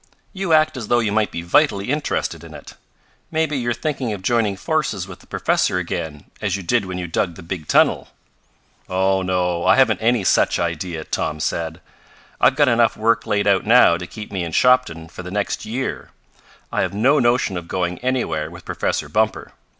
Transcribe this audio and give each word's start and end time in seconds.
"You 0.33 0.51
act 0.51 0.77
as 0.77 0.87
though 0.87 0.97
you 0.97 1.11
might 1.11 1.29
be 1.29 1.43
vitally 1.43 1.91
interested 1.91 2.43
in 2.43 2.55
it. 2.55 2.73
Maybe 3.29 3.55
you're 3.55 3.71
thinking 3.71 4.11
of 4.13 4.23
joining 4.23 4.57
forces 4.57 5.07
with 5.07 5.19
the 5.19 5.27
professor 5.27 5.77
again, 5.77 6.25
as 6.41 6.55
you 6.55 6.63
did 6.63 6.85
when 6.85 6.97
you 6.97 7.05
dug 7.05 7.35
the 7.35 7.43
big 7.43 7.67
tunnel." 7.67 8.07
"Oh, 8.89 9.21
no. 9.21 9.63
I 9.63 9.75
haven't 9.75 9.99
any 10.01 10.23
such 10.23 10.57
idea," 10.57 11.03
Tom 11.03 11.39
said. 11.39 11.81
"I've 12.39 12.55
got 12.55 12.67
enough 12.67 12.97
work 12.97 13.27
laid 13.27 13.45
out 13.45 13.63
now 13.63 13.95
to 13.97 14.07
keep 14.07 14.31
me 14.31 14.43
in 14.43 14.53
Shopton 14.53 15.07
for 15.07 15.21
the 15.21 15.29
next 15.29 15.65
year. 15.65 16.09
I 16.71 16.81
have 16.81 16.95
no 16.95 17.19
notion 17.19 17.55
of 17.55 17.67
going 17.67 17.99
anywhere 17.99 18.49
with 18.49 18.65
Professor 18.65 19.07
Bumper. 19.07 19.51